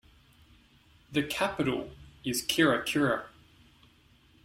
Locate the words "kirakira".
2.43-3.27